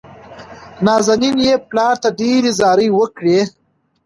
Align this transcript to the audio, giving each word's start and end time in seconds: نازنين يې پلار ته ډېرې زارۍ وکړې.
نازنين 0.85 1.37
يې 1.45 1.53
پلار 1.69 1.95
ته 2.03 2.09
ډېرې 2.19 2.51
زارۍ 2.59 2.89
وکړې. 2.93 3.39